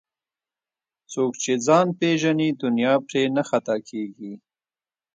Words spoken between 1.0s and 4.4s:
څوک چې ځان پیژني دنیا پرې نه خطا کېږي